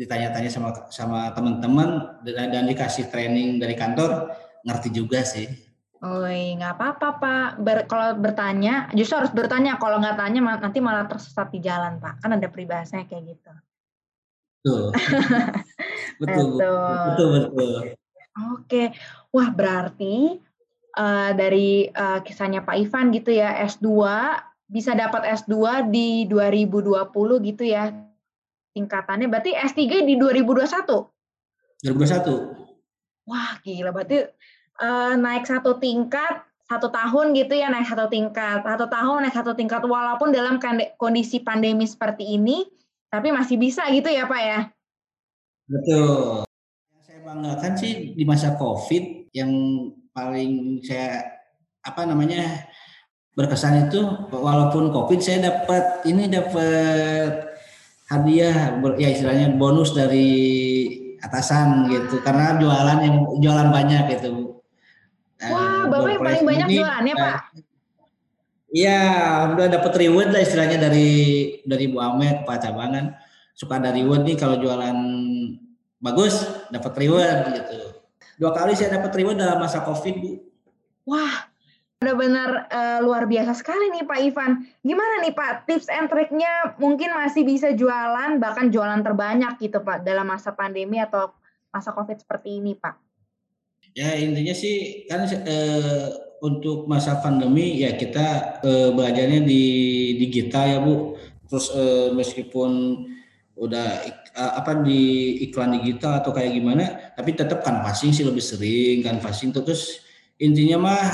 ditanya-tanya 0.00 0.48
sama 0.48 0.88
sama 0.88 1.28
teman-teman 1.36 2.18
dan, 2.24 2.48
dan 2.48 2.64
dikasih 2.64 3.12
training 3.12 3.60
dari 3.60 3.76
kantor 3.76 4.32
ngerti 4.64 4.88
juga 4.88 5.20
sih. 5.20 5.44
Oh 6.00 6.24
nggak 6.28 6.72
apa-apa 6.76 7.08
Pak. 7.20 7.48
Ber, 7.64 7.78
kalau 7.88 8.16
bertanya, 8.20 8.92
justru 8.92 9.16
harus 9.16 9.32
bertanya. 9.32 9.80
Kalau 9.80 10.00
nggak 10.00 10.20
tanya 10.20 10.60
nanti 10.60 10.80
malah 10.80 11.08
tersesat 11.08 11.48
di 11.48 11.64
jalan 11.64 11.96
Pak. 11.96 12.20
Kan 12.20 12.36
ada 12.36 12.48
peribahasanya 12.48 13.08
kayak 13.08 13.24
gitu. 13.36 13.52
Betul. 14.64 14.96
betul, 16.24 16.46
betul, 16.56 16.96
betul, 17.04 17.28
betul. 17.52 17.82
Oke, 18.54 18.96
wah 19.28 19.48
berarti 19.52 20.40
uh, 20.96 21.30
dari 21.36 21.92
uh, 21.92 22.24
kisahnya 22.24 22.64
Pak 22.64 22.76
Ivan 22.80 23.12
gitu 23.12 23.30
ya 23.30 23.60
S2 23.68 23.92
bisa 24.64 24.96
dapat 24.96 25.28
S2 25.44 25.86
di 25.92 26.24
2020 26.26 26.96
gitu 27.44 27.62
ya 27.68 27.92
tingkatannya. 28.72 29.28
Berarti 29.28 29.52
S3 29.52 30.08
di 30.08 30.16
2021? 30.16 31.84
2021. 31.84 33.28
Wah 33.28 33.50
gila, 33.60 33.92
berarti 33.92 34.24
uh, 34.80 35.14
naik 35.14 35.44
satu 35.44 35.76
tingkat 35.76 36.40
satu 36.64 36.88
tahun 36.88 37.36
gitu 37.36 37.60
ya 37.60 37.68
naik 37.68 37.84
satu 37.84 38.08
tingkat 38.08 38.64
satu 38.64 38.88
tahun 38.88 39.28
naik 39.28 39.36
satu 39.36 39.52
tingkat 39.52 39.84
walaupun 39.84 40.32
dalam 40.32 40.56
kondisi 40.96 41.44
pandemi 41.44 41.84
seperti 41.84 42.40
ini 42.40 42.64
tapi 43.14 43.28
masih 43.30 43.56
bisa 43.56 43.86
gitu 43.94 44.10
ya 44.10 44.26
pak 44.26 44.40
ya 44.42 44.60
betul 45.70 46.42
yang 46.90 47.02
saya 47.02 47.18
banggakan 47.22 47.72
sih 47.78 47.92
di 48.18 48.24
masa 48.26 48.58
covid 48.58 49.30
yang 49.30 49.50
paling 50.10 50.82
saya 50.82 51.22
apa 51.86 52.06
namanya 52.06 52.66
berkesan 53.34 53.90
itu 53.90 54.02
walaupun 54.30 54.90
covid 54.90 55.22
saya 55.22 55.50
dapat 55.50 56.06
ini 56.06 56.30
dapat 56.30 57.54
hadiah 58.10 58.76
ya 58.98 59.08
istilahnya 59.10 59.56
bonus 59.56 59.96
dari 59.96 60.34
atasan 61.24 61.88
gitu 61.88 62.20
karena 62.20 62.60
jualan 62.60 62.98
yang 63.00 63.16
jualan 63.40 63.68
banyak 63.72 64.02
gitu. 64.16 64.60
Wah, 65.44 65.88
Bapak 65.88 66.08
yang 66.08 66.22
paling 66.24 66.44
banyak 66.46 66.68
ini, 66.68 66.76
jualan 66.80 67.04
ya, 67.04 67.14
Pak? 67.16 67.38
Iya, 68.74 68.98
udah 69.54 69.70
dapat 69.70 69.94
reward 70.02 70.34
lah 70.34 70.42
istilahnya 70.42 70.90
dari 70.90 71.10
dari 71.62 71.86
Bu 71.86 72.02
Amet 72.02 72.42
Pak 72.42 72.58
Cabangan. 72.58 73.14
Suka 73.54 73.78
ada 73.78 73.94
reward 73.94 74.26
nih 74.26 74.34
kalau 74.34 74.58
jualan 74.58 74.98
bagus 76.02 76.42
dapat 76.74 76.90
reward 76.98 77.54
gitu. 77.54 78.02
Dua 78.34 78.50
kali 78.50 78.74
saya 78.74 78.98
dapat 78.98 79.14
reward 79.14 79.38
dalam 79.38 79.62
masa 79.62 79.86
Covid, 79.86 80.18
Bu. 80.18 80.42
Wah, 81.06 81.46
benar-benar 82.02 82.66
uh, 82.66 82.98
luar 82.98 83.30
biasa 83.30 83.54
sekali 83.54 83.94
nih 83.94 84.10
Pak 84.10 84.18
Ivan. 84.26 84.66
Gimana 84.82 85.22
nih 85.22 85.38
Pak 85.38 85.70
tips 85.70 85.86
and 85.86 86.10
triknya 86.10 86.74
mungkin 86.82 87.14
masih 87.14 87.46
bisa 87.46 87.70
jualan 87.78 88.42
bahkan 88.42 88.74
jualan 88.74 89.06
terbanyak 89.06 89.54
gitu 89.62 89.86
Pak 89.86 90.02
dalam 90.02 90.26
masa 90.26 90.50
pandemi 90.50 90.98
atau 90.98 91.30
masa 91.70 91.94
COVID 91.94 92.18
seperti 92.18 92.58
ini 92.58 92.74
Pak? 92.74 92.98
Ya 93.94 94.18
intinya 94.18 94.50
sih 94.50 95.06
kan 95.06 95.22
uh, 95.30 96.23
untuk 96.42 96.90
masa 96.90 97.20
pandemi 97.22 97.78
ya 97.82 97.94
kita 97.94 98.58
uh, 98.64 98.90
belajarnya 98.96 99.44
di 99.46 99.62
digital 100.18 100.64
ya 100.66 100.78
Bu. 100.82 101.14
Terus 101.46 101.70
uh, 101.70 102.08
meskipun 102.16 102.70
udah 103.54 104.02
uh, 104.34 104.52
apa 104.58 104.82
di 104.82 105.34
iklan 105.46 105.78
digital 105.78 106.18
atau 106.18 106.34
kayak 106.34 106.56
gimana, 106.56 107.14
tapi 107.14 107.36
tetap 107.38 107.62
kan 107.62 107.84
passing 107.84 108.10
sih 108.10 108.26
lebih 108.26 108.42
sering 108.42 109.06
kan 109.06 109.22
passing 109.22 109.54
terus 109.54 110.02
intinya 110.42 110.90
mah 110.90 111.04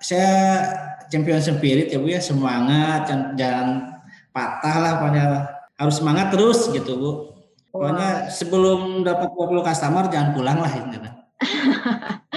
saya 0.00 0.64
champion 1.12 1.42
spirit 1.42 1.92
ya 1.92 2.00
Bu 2.00 2.08
ya 2.08 2.22
semangat 2.22 3.10
jangan, 3.10 3.36
jangan 3.36 3.68
patah 4.32 4.76
lah 4.80 4.92
pokoknya 5.02 5.24
harus 5.76 5.94
semangat 6.00 6.26
terus 6.32 6.70
gitu 6.72 6.92
Bu. 6.96 7.10
Pokoknya 7.70 8.26
wow. 8.26 8.30
sebelum 8.34 8.80
dapat 9.06 9.30
20 9.30 9.62
customer 9.62 10.04
jangan 10.10 10.30
pulang 10.34 10.58
lah 10.58 10.72
ini. 10.74 10.98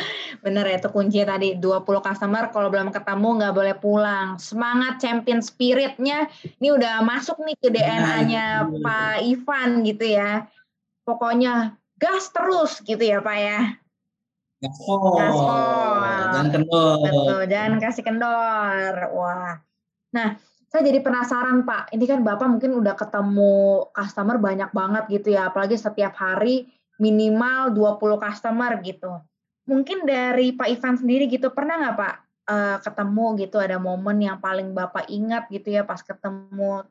Bener 0.44 0.68
ya 0.68 0.76
itu 0.76 0.92
kuncinya 0.92 1.40
tadi 1.40 1.56
20 1.56 2.04
customer 2.04 2.52
kalau 2.52 2.68
belum 2.68 2.92
ketemu 2.92 3.28
nggak 3.40 3.56
boleh 3.56 3.76
pulang. 3.80 4.36
Semangat 4.36 5.00
champion 5.00 5.40
spiritnya 5.40 6.28
ini 6.60 6.76
udah 6.76 7.00
masuk 7.00 7.40
nih 7.48 7.56
ke 7.56 7.72
DNA-nya 7.72 8.68
nah, 8.68 8.84
Pak 8.84 9.24
Ivan 9.24 9.88
gitu 9.88 10.04
ya. 10.04 10.52
Pokoknya 11.08 11.80
gas 11.96 12.28
terus 12.36 12.84
gitu 12.84 13.00
ya 13.00 13.24
Pak 13.24 13.38
ya. 13.40 13.60
Gaspol. 14.60 15.16
Gaspol. 15.16 16.00
Dan 16.36 16.48
kendor. 16.52 17.00
Betul, 17.00 17.42
dan 17.48 17.72
kasih 17.80 18.04
kendor. 18.04 18.94
Wah. 19.16 19.64
Nah, 20.12 20.36
saya 20.68 20.82
jadi 20.84 21.00
penasaran 21.00 21.64
Pak. 21.64 21.96
Ini 21.96 22.04
kan 22.04 22.20
Bapak 22.24 22.48
mungkin 22.52 22.76
udah 22.84 23.00
ketemu 23.00 23.88
customer 23.96 24.36
banyak 24.44 24.76
banget 24.76 25.04
gitu 25.08 25.36
ya. 25.36 25.52
Apalagi 25.52 25.80
setiap 25.80 26.20
hari 26.20 26.68
minimal 27.00 27.72
20 27.72 28.20
customer 28.20 28.72
gitu. 28.84 29.24
Mungkin 29.64 30.04
dari 30.04 30.52
Pak 30.52 30.68
Ivan 30.68 30.96
sendiri 31.00 31.26
gitu, 31.32 31.48
pernah 31.52 31.80
nggak 31.80 31.96
Pak 31.96 32.16
uh, 32.48 32.78
ketemu 32.84 33.26
gitu 33.40 33.58
ada 33.60 33.80
momen 33.80 34.20
yang 34.20 34.38
paling 34.40 34.76
Bapak 34.76 35.08
ingat 35.08 35.48
gitu 35.48 35.72
ya 35.72 35.88
pas 35.88 36.00
ketemu 36.04 36.84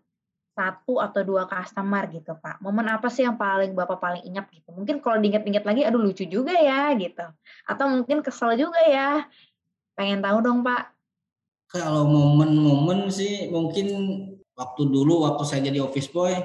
satu 0.53 1.01
atau 1.01 1.21
dua 1.25 1.49
customer 1.49 2.05
gitu 2.13 2.37
Pak. 2.37 2.61
Momen 2.61 2.85
apa 2.93 3.09
sih 3.09 3.25
yang 3.25 3.41
paling 3.41 3.73
Bapak 3.73 3.97
paling 4.01 4.23
ingat 4.29 4.53
gitu? 4.53 4.69
Mungkin 4.73 5.01
kalau 5.01 5.17
diingat-ingat 5.21 5.65
lagi 5.65 5.81
aduh 5.85 6.01
lucu 6.01 6.29
juga 6.29 6.53
ya 6.53 6.93
gitu. 6.97 7.25
Atau 7.65 7.89
mungkin 7.89 8.21
kesel 8.21 8.61
juga 8.61 8.81
ya. 8.85 9.25
Pengen 9.97 10.21
tahu 10.21 10.45
dong 10.45 10.61
Pak. 10.61 10.93
Kalau 11.73 12.05
momen-momen 12.05 13.09
sih 13.09 13.49
mungkin 13.49 13.89
waktu 14.53 14.83
dulu 14.93 15.25
waktu 15.25 15.43
saya 15.49 15.73
jadi 15.73 15.81
office 15.81 16.13
boy 16.13 16.37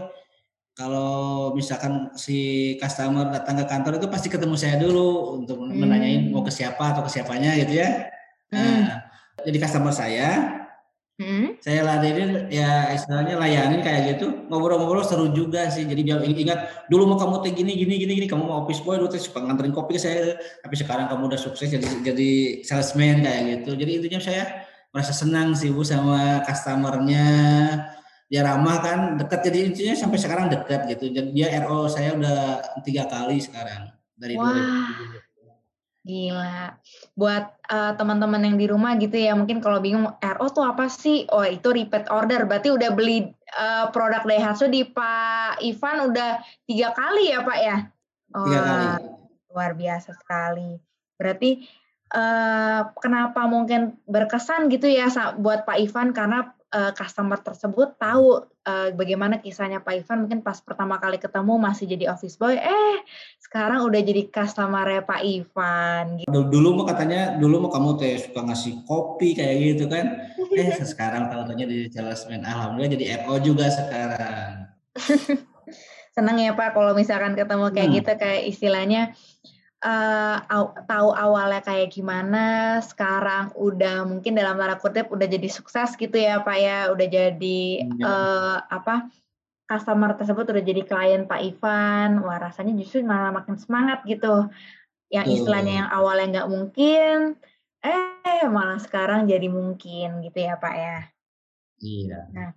kalau 0.77 1.51
misalkan 1.57 2.13
si 2.13 2.73
customer 2.77 3.33
datang 3.33 3.57
ke 3.57 3.65
kantor 3.65 3.97
itu 3.97 4.07
pasti 4.13 4.29
ketemu 4.29 4.53
saya 4.53 4.77
dulu 4.77 5.41
untuk 5.41 5.57
hmm. 5.57 5.73
menanyain 5.73 6.29
mau 6.29 6.45
ke 6.45 6.53
siapa 6.53 6.93
atau 6.93 7.01
ke 7.01 7.09
siapanya 7.09 7.57
gitu 7.57 7.81
ya. 7.81 8.13
Hmm. 8.53 8.85
Nah, 8.85 9.01
jadi 9.41 9.57
customer 9.57 9.89
saya 9.89 10.29
Hmm. 11.17 11.57
Saya 11.65 11.81
ladenin 11.81 12.45
ya 12.53 12.93
istilahnya 12.93 13.41
layanin 13.41 13.81
kayak 13.81 14.21
gitu 14.21 14.45
ngobrol-ngobrol 14.53 15.01
seru 15.01 15.33
juga 15.33 15.65
sih 15.73 15.89
jadi 15.89 16.05
biar 16.05 16.21
ingat 16.21 16.85
dulu 16.93 17.09
mau 17.09 17.17
kamu 17.17 17.41
teh 17.41 17.57
gini 17.57 17.73
gini 17.73 17.97
gini 17.97 18.21
gini 18.21 18.27
kamu 18.29 18.45
mau 18.45 18.61
office 18.61 18.85
boy 18.85 19.01
dulu 19.01 19.09
suka 19.17 19.41
nganterin 19.41 19.73
kopi 19.73 19.97
ke 19.97 20.01
saya 20.05 20.37
tapi 20.61 20.77
sekarang 20.77 21.09
kamu 21.09 21.33
udah 21.33 21.41
sukses 21.41 21.73
jadi 21.73 21.89
jadi 22.05 22.61
salesman 22.61 23.25
kayak 23.25 23.41
gitu 23.49 23.73
jadi 23.81 23.91
intinya 23.97 24.21
saya 24.21 24.43
merasa 24.93 25.09
senang 25.09 25.57
sih 25.57 25.73
bu 25.73 25.81
sama 25.81 26.45
customernya 26.45 27.25
dia 28.27 28.43
ramah 28.43 28.77
kan 28.83 28.99
dekat 29.15 29.39
jadi 29.47 29.59
intinya 29.71 29.95
sampai 29.95 30.19
sekarang 30.19 30.51
dekat 30.51 30.83
gitu 30.91 31.11
jadi 31.11 31.29
dia 31.31 31.47
RO 31.63 31.87
saya 31.87 32.11
udah 32.15 32.59
tiga 32.83 33.07
kali 33.07 33.39
sekarang 33.39 33.87
dari 34.19 34.35
Wah. 34.35 34.51
2007 34.51 35.27
Gila. 36.07 36.71
Buat 37.19 37.51
uh, 37.67 37.91
teman-teman 37.99 38.39
yang 38.39 38.55
di 38.55 38.65
rumah 38.71 38.95
gitu 38.95 39.19
ya, 39.19 39.35
mungkin 39.35 39.59
kalau 39.59 39.83
bingung 39.83 40.07
RO 40.07 40.47
tuh 40.47 40.63
apa 40.63 40.87
sih? 40.87 41.27
Oh, 41.27 41.43
itu 41.43 41.67
repeat 41.67 42.07
order. 42.07 42.47
Berarti 42.47 42.71
udah 42.71 42.95
beli 42.95 43.27
uh, 43.59 43.91
produk 43.91 44.23
Daihatsu 44.23 44.71
di 44.71 44.87
Pak 44.87 45.59
Ivan 45.59 46.07
udah 46.07 46.39
tiga 46.63 46.95
kali 46.95 47.35
ya, 47.35 47.43
Pak 47.43 47.59
ya? 47.59 47.77
Oh, 48.31 48.47
tiga 48.47 48.59
kali. 48.63 48.85
Luar 49.51 49.71
biasa 49.75 50.15
sekali. 50.15 50.79
Berarti 51.19 51.67
uh, 52.15 52.87
kenapa 53.03 53.43
mungkin 53.51 53.99
berkesan 54.07 54.71
gitu 54.71 54.87
ya 54.87 55.11
buat 55.35 55.67
Pak 55.67 55.75
Ivan 55.75 56.15
karena 56.15 56.55
uh, 56.73 56.91
customer 56.91 57.39
tersebut 57.39 57.95
tahu 57.95 58.43
uh, 58.67 58.89
bagaimana 58.95 59.39
kisahnya 59.39 59.79
Pak 59.79 60.03
Ivan. 60.03 60.27
Mungkin 60.27 60.39
pas 60.43 60.59
pertama 60.59 60.99
kali 60.99 61.19
ketemu 61.21 61.53
masih 61.55 61.85
jadi 61.87 62.11
office 62.11 62.35
boy 62.35 62.55
eh 62.57 62.97
sekarang 63.39 63.87
udah 63.87 64.01
jadi 64.03 64.27
customer 64.27 65.03
Pak 65.03 65.21
Ivan. 65.23 66.05
Gitu. 66.23 66.39
dulu 66.47 66.81
mah 66.81 66.85
katanya 66.91 67.35
dulu 67.39 67.67
mah 67.67 67.71
kamu 67.71 67.89
teh 67.99 68.15
suka 68.19 68.41
ngasih 68.43 68.83
kopi 68.83 69.37
kayak 69.37 69.55
gitu 69.75 69.85
kan? 69.87 70.05
Eh 70.57 70.73
sekarang 70.73 71.29
tahu-tahunya 71.29 71.67
di 71.69 71.79
salesman. 71.93 72.41
Alhamdulillah 72.41 72.91
jadi 72.97 73.05
FO 73.21 73.37
juga 73.37 73.69
sekarang. 73.69 74.65
Senang 76.17 76.41
ya 76.41 76.57
Pak 76.57 76.73
kalau 76.73 76.97
misalkan 76.97 77.37
ketemu 77.37 77.69
kayak 77.69 77.89
hmm. 77.93 77.97
gitu 78.01 78.11
kayak 78.17 78.41
istilahnya 78.49 79.13
uh, 79.83 80.37
tahu 80.87 81.09
awalnya 81.13 81.61
kayak 81.61 81.93
gimana, 81.93 82.77
sekarang 82.81 83.53
udah 83.53 84.07
mungkin 84.07 84.33
dalam 84.33 84.57
tanda 84.57 84.77
kutip 84.79 85.11
udah 85.13 85.27
jadi 85.29 85.49
sukses 85.51 85.93
gitu 85.99 86.17
ya 86.17 86.41
Pak 86.41 86.57
ya, 86.57 86.79
udah 86.93 87.07
jadi 87.07 87.61
uh, 88.01 88.57
apa 88.69 89.11
customer 89.67 90.15
tersebut 90.15 90.47
udah 90.47 90.63
jadi 90.63 90.81
klien 90.87 91.27
Pak 91.27 91.41
Ivan, 91.43 92.23
wah 92.23 92.39
rasanya 92.39 92.73
justru 92.79 93.03
malah 93.03 93.35
makin 93.35 93.59
semangat 93.59 94.01
gitu. 94.07 94.47
Yang 95.07 95.39
istilahnya 95.39 95.73
yang 95.83 95.89
awalnya 95.91 96.25
nggak 96.39 96.49
mungkin, 96.51 97.39
eh 97.83 98.43
malah 98.47 98.79
sekarang 98.79 99.27
jadi 99.27 99.47
mungkin 99.47 100.23
gitu 100.23 100.39
ya 100.39 100.55
Pak 100.59 100.75
ya. 100.75 100.99
Iya. 101.77 102.19
Nah, 102.33 102.49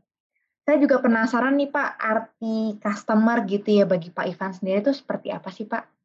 saya 0.67 0.77
juga 0.79 1.03
penasaran 1.03 1.59
nih 1.59 1.71
Pak, 1.71 1.91
arti 1.99 2.79
customer 2.79 3.43
gitu 3.47 3.83
ya 3.83 3.85
bagi 3.87 4.11
Pak 4.15 4.27
Ivan 4.31 4.53
sendiri 4.55 4.83
itu 4.87 4.95
seperti 4.95 5.35
apa 5.35 5.51
sih 5.51 5.67
Pak? 5.67 6.00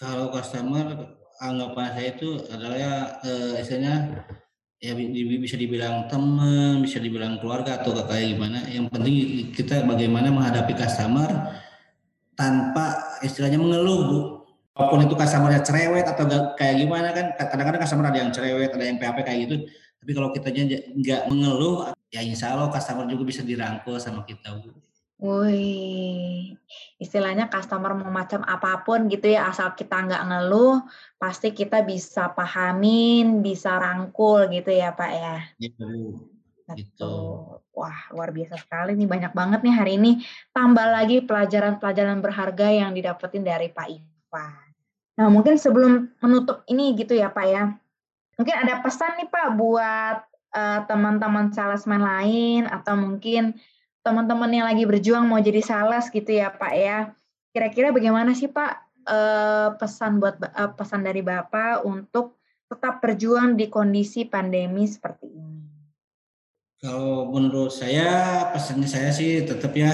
Kalau 0.00 0.32
customer 0.32 1.12
anggapan 1.44 1.92
saya 1.92 2.08
itu 2.16 2.40
adalah 2.48 3.20
uh, 3.20 3.60
istilahnya 3.60 4.24
ya 4.80 4.96
bisa 5.36 5.60
dibilang 5.60 6.08
teman, 6.08 6.80
bisa 6.80 6.96
dibilang 6.96 7.36
keluarga 7.36 7.84
atau 7.84 7.92
kayak 8.08 8.32
gimana. 8.32 8.64
Yang 8.64 8.88
penting 8.96 9.16
kita 9.52 9.84
bagaimana 9.84 10.32
menghadapi 10.32 10.72
customer 10.72 11.52
tanpa 12.32 13.20
istilahnya 13.20 13.60
mengeluh, 13.60 14.00
Bu. 14.08 14.18
Walaupun 14.72 15.04
itu 15.04 15.12
customernya 15.12 15.60
cerewet 15.60 16.08
atau 16.08 16.24
kayak 16.56 16.80
gimana 16.80 17.12
kan, 17.12 17.36
kadang-kadang 17.36 17.84
customer 17.84 18.08
ada 18.08 18.18
yang 18.24 18.32
cerewet, 18.32 18.72
ada 18.72 18.84
yang 18.88 18.96
PHP 18.96 19.18
kayak 19.20 19.38
gitu. 19.44 19.56
Tapi 20.00 20.10
kalau 20.16 20.32
kita 20.32 20.48
nggak 20.96 21.28
mengeluh, 21.28 21.92
ya 22.08 22.24
insya 22.24 22.56
Allah 22.56 22.72
customer 22.72 23.04
juga 23.04 23.28
bisa 23.28 23.44
dirangkul 23.44 24.00
sama 24.00 24.24
kita, 24.24 24.56
Bu. 24.64 24.72
Wih, 25.20 26.56
istilahnya 26.96 27.52
customer 27.52 27.92
mau 27.92 28.08
macam 28.08 28.40
apa 28.40 28.80
pun 28.88 29.04
gitu 29.12 29.28
ya, 29.28 29.52
asal 29.52 29.76
kita 29.76 30.08
nggak 30.08 30.24
ngeluh, 30.32 30.80
pasti 31.20 31.52
kita 31.52 31.84
bisa 31.84 32.32
pahamin, 32.32 33.44
bisa 33.44 33.76
rangkul 33.76 34.48
gitu 34.48 34.72
ya 34.72 34.96
Pak 34.96 35.12
ya. 35.12 35.36
Gitu. 35.60 36.16
Gitu. 36.72 37.14
Wah, 37.76 37.98
luar 38.16 38.32
biasa 38.32 38.56
sekali 38.56 38.96
nih, 38.96 39.04
banyak 39.04 39.32
banget 39.36 39.60
nih 39.60 39.74
hari 39.76 39.92
ini. 40.00 40.12
Tambah 40.56 40.88
lagi 40.88 41.20
pelajaran-pelajaran 41.20 42.24
berharga 42.24 42.68
yang 42.72 42.96
didapetin 42.96 43.44
dari 43.44 43.68
Pak 43.68 43.88
Ivan. 43.92 44.68
Nah, 45.20 45.28
mungkin 45.28 45.60
sebelum 45.60 46.16
menutup 46.24 46.64
ini 46.64 46.96
gitu 46.96 47.12
ya 47.12 47.28
Pak 47.28 47.46
ya, 47.50 47.76
mungkin 48.40 48.56
ada 48.56 48.80
pesan 48.80 49.20
nih 49.20 49.28
Pak 49.28 49.48
buat 49.52 50.16
uh, 50.56 50.80
teman-teman 50.88 51.52
salesman 51.52 52.00
lain 52.00 52.64
atau 52.64 52.96
mungkin 52.96 53.58
teman-teman 54.00 54.50
yang 54.50 54.66
lagi 54.66 54.84
berjuang 54.88 55.28
mau 55.28 55.40
jadi 55.40 55.60
sales 55.60 56.08
gitu 56.08 56.30
ya 56.32 56.52
Pak 56.52 56.72
ya. 56.76 56.98
Kira-kira 57.52 57.92
bagaimana 57.92 58.32
sih 58.32 58.48
Pak 58.48 58.72
uh, 59.06 59.68
pesan 59.76 60.22
buat 60.22 60.40
uh, 60.40 60.72
pesan 60.72 61.04
dari 61.04 61.20
Bapak 61.20 61.84
untuk 61.84 62.40
tetap 62.70 63.02
berjuang 63.02 63.58
di 63.58 63.66
kondisi 63.66 64.24
pandemi 64.24 64.86
seperti 64.86 65.26
ini? 65.26 65.58
Kalau 66.80 67.28
menurut 67.28 67.68
saya 67.68 68.40
pesannya 68.56 68.88
saya 68.88 69.12
sih 69.12 69.44
tetap 69.44 69.76
ya 69.76 69.92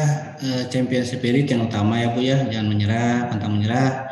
champion 0.71 1.03
spirit 1.03 1.51
yang 1.51 1.66
utama 1.66 1.99
ya 1.99 2.14
Bu 2.14 2.23
ya, 2.23 2.47
jangan 2.47 2.69
menyerah, 2.71 3.27
pantang 3.27 3.59
menyerah. 3.59 4.07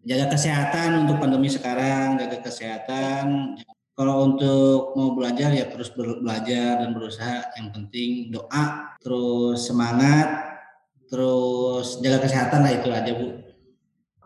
Jaga 0.00 0.32
kesehatan 0.32 1.04
untuk 1.04 1.20
pandemi 1.20 1.52
sekarang, 1.52 2.16
jaga 2.16 2.40
kesehatan, 2.40 3.60
kalau 4.00 4.32
untuk 4.32 4.96
mau 4.96 5.12
belajar 5.12 5.52
ya 5.52 5.68
terus 5.68 5.92
belajar 5.92 6.80
dan 6.80 6.96
berusaha. 6.96 7.52
Yang 7.60 7.68
penting 7.76 8.10
doa, 8.32 8.96
terus 9.04 9.68
semangat, 9.68 10.56
terus 11.12 12.00
jaga 12.00 12.24
kesehatan 12.24 12.64
lah 12.64 12.72
itu 12.80 12.88
aja 12.88 13.12
Bu. 13.12 13.28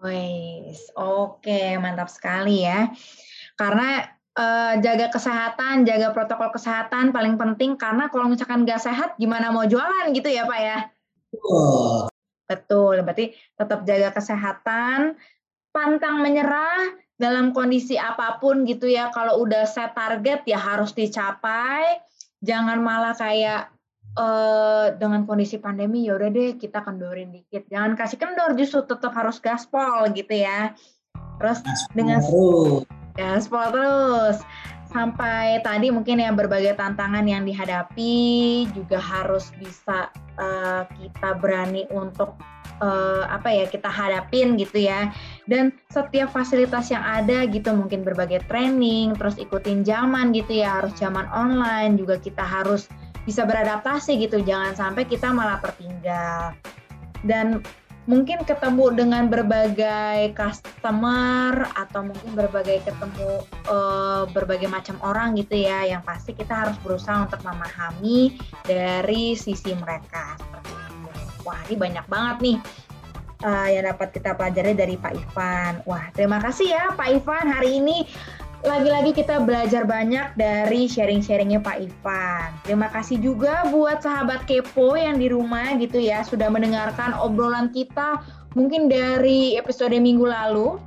Wes, 0.07 0.95
oke 0.95 1.83
mantap 1.83 2.07
sekali 2.07 2.63
ya. 2.63 2.87
Karena 3.59 4.07
uh, 4.39 4.79
jaga 4.79 5.11
kesehatan, 5.11 5.83
jaga 5.83 6.15
protokol 6.15 6.55
kesehatan 6.55 7.11
paling 7.11 7.35
penting 7.35 7.75
karena 7.75 8.07
kalau 8.15 8.31
misalkan 8.31 8.63
nggak 8.63 8.79
sehat 8.79 9.19
gimana 9.19 9.51
mau 9.51 9.67
jualan 9.67 10.15
gitu 10.15 10.31
ya 10.31 10.47
Pak 10.47 10.61
ya? 10.63 10.79
Oh. 11.51 12.07
Betul, 12.47 13.03
berarti 13.03 13.33
tetap 13.59 13.89
jaga 13.89 14.13
kesehatan, 14.13 15.17
pantang 15.73 16.21
menyerah, 16.21 16.93
dalam 17.15 17.55
kondisi 17.55 17.95
apa 17.95 18.43
pun 18.43 18.67
gitu 18.67 18.91
ya 18.91 19.11
kalau 19.15 19.43
udah 19.47 19.65
set 19.67 19.95
target 19.95 20.43
ya 20.47 20.59
harus 20.59 20.91
dicapai. 20.93 22.03
Jangan 22.45 22.83
malah 22.85 23.17
kayak 23.17 23.73
uh, 24.19 24.93
dengan 24.99 25.25
kondisi 25.25 25.57
pandemi 25.57 26.05
ya 26.05 26.19
udah 26.19 26.31
deh 26.31 26.51
kita 26.59 26.83
kendorin 26.83 27.33
dikit. 27.33 27.67
Jangan 27.71 27.97
kasih 27.97 28.19
kendor 28.19 28.53
justru 28.59 28.85
tetap 28.85 29.15
harus 29.15 29.39
gaspol 29.41 30.11
gitu 30.13 30.35
ya. 30.35 30.75
Terus 31.41 31.59
gaspol 31.63 31.93
dengan 31.95 32.21
gaspol 33.15 33.67
terus 33.71 34.39
sampai 34.95 35.59
tadi 35.67 35.91
mungkin 35.91 36.23
ya 36.23 36.31
berbagai 36.31 36.79
tantangan 36.79 37.27
yang 37.27 37.43
dihadapi 37.43 38.65
juga 38.71 39.03
harus 39.03 39.51
bisa 39.59 40.15
uh, 40.39 40.87
kita 40.95 41.35
berani 41.43 41.83
untuk 41.91 42.39
uh, 42.79 43.27
apa 43.27 43.51
ya 43.51 43.67
kita 43.67 43.91
hadapin 43.91 44.55
gitu 44.55 44.87
ya. 44.87 45.11
Dan 45.51 45.75
setiap 45.91 46.31
fasilitas 46.31 46.95
yang 46.95 47.03
ada 47.03 47.43
gitu 47.51 47.75
mungkin 47.75 48.07
berbagai 48.07 48.47
training 48.47 49.19
terus 49.19 49.35
ikutin 49.35 49.83
zaman 49.83 50.31
gitu 50.31 50.63
ya 50.63 50.79
harus 50.79 50.95
zaman 50.95 51.27
online 51.35 51.99
juga 51.99 52.23
kita 52.23 52.47
harus 52.47 52.87
bisa 53.27 53.43
beradaptasi 53.43 54.15
gitu. 54.23 54.47
Jangan 54.47 54.79
sampai 54.79 55.11
kita 55.11 55.35
malah 55.35 55.59
tertinggal. 55.59 56.55
Dan 57.27 57.67
mungkin 58.05 58.45
ketemu 58.45 58.93
dengan 58.93 59.33
berbagai 59.33 60.37
customer 60.37 61.65
atau 61.73 62.05
mungkin 62.05 62.31
berbagai 62.37 62.85
ketemu 62.85 63.41
uh, 63.69 64.29
berbagai 64.29 64.69
macam 64.69 65.01
orang 65.01 65.33
gitu 65.41 65.57
ya 65.57 65.89
yang 65.89 66.05
pasti 66.05 66.37
kita 66.37 66.53
harus 66.53 66.77
berusaha 66.85 67.25
untuk 67.25 67.41
memahami 67.41 68.37
dari 68.69 69.33
sisi 69.33 69.73
mereka. 69.73 70.37
Wah 71.45 71.61
ini 71.69 71.77
banyak 71.77 72.07
banget 72.09 72.37
nih 72.45 72.59
uh, 73.45 73.69
yang 73.73 73.85
dapat 73.89 74.09
kita 74.13 74.37
pelajari 74.37 74.73
dari 74.77 74.97
Pak 75.01 75.13
Ivan. 75.17 75.73
Wah 75.89 76.05
terima 76.13 76.41
kasih 76.45 76.77
ya 76.77 76.85
Pak 76.93 77.09
Ivan 77.09 77.47
hari 77.57 77.81
ini 77.81 78.05
lagi-lagi 78.65 79.13
kita 79.13 79.45
belajar 79.45 79.85
banyak 79.85 80.33
dari 80.41 80.89
sharing-sharingnya 80.89 81.61
Pak 81.61 81.85
Ivan. 81.85 82.49
Terima 82.65 82.89
kasih 82.89 83.21
juga 83.21 83.69
buat 83.69 84.01
sahabat 84.01 84.49
kepo 84.49 84.97
yang 84.97 85.21
di 85.21 85.29
rumah 85.29 85.77
gitu 85.77 86.01
ya 86.01 86.25
sudah 86.25 86.49
mendengarkan 86.49 87.13
obrolan 87.13 87.69
kita 87.77 88.25
mungkin 88.57 88.89
dari 88.89 89.61
episode 89.61 89.93
minggu 89.93 90.25
lalu. 90.25 90.81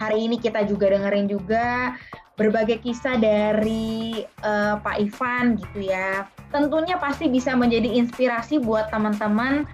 Hari 0.00 0.24
ini 0.24 0.40
kita 0.40 0.64
juga 0.66 0.90
dengerin 0.90 1.28
juga 1.28 1.94
berbagai 2.40 2.80
kisah 2.80 3.20
dari 3.20 4.24
uh, 4.42 4.80
Pak 4.80 4.96
Ivan 4.98 5.60
gitu 5.60 5.92
ya. 5.92 6.26
Tentunya 6.48 6.96
pasti 6.96 7.28
bisa 7.28 7.52
menjadi 7.52 7.92
inspirasi 7.92 8.56
buat 8.58 8.88
teman-teman 8.88 9.68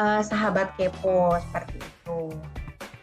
uh, 0.00 0.24
sahabat 0.24 0.72
kepo 0.80 1.36
seperti 1.44 1.76
itu. 1.76 2.32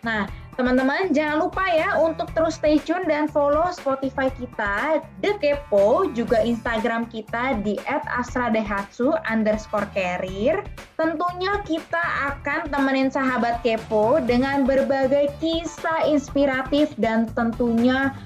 Nah, 0.01 0.25
Teman-teman 0.57 1.13
jangan 1.13 1.45
lupa 1.45 1.69
ya 1.69 2.01
untuk 2.01 2.33
terus 2.33 2.57
stay 2.57 2.81
tune 2.81 3.05
dan 3.05 3.29
follow 3.29 3.69
Spotify 3.69 4.33
kita, 4.33 5.05
The 5.21 5.37
Kepo, 5.37 6.09
juga 6.17 6.41
Instagram 6.41 7.05
kita 7.13 7.61
di 7.61 7.77
@asradehatsu 7.85 9.13
underscore 9.29 9.85
career. 9.93 10.65
Tentunya 10.97 11.61
kita 11.61 12.01
akan 12.33 12.73
temenin 12.73 13.13
sahabat 13.13 13.61
Kepo 13.61 14.17
dengan 14.17 14.65
berbagai 14.65 15.29
kisah 15.37 16.09
inspiratif 16.09 16.89
dan 16.97 17.29
tentunya 17.37 18.17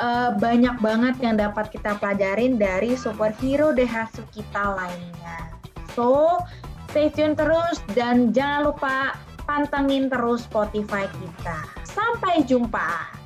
uh, 0.00 0.32
banyak 0.40 0.72
banget 0.80 1.20
yang 1.20 1.36
dapat 1.36 1.68
kita 1.68 2.00
pelajarin 2.00 2.56
dari 2.56 2.96
superhero 2.96 3.76
Dehatsu 3.76 4.24
kita 4.32 4.72
lainnya. 4.72 5.52
So, 5.92 6.40
stay 6.88 7.12
tune 7.12 7.36
terus 7.36 7.84
dan 7.92 8.32
jangan 8.32 8.72
lupa 8.72 9.27
pantengin 9.48 10.12
terus 10.12 10.44
Spotify 10.44 11.08
kita. 11.08 11.64
Sampai 11.88 12.44
jumpa. 12.44 13.16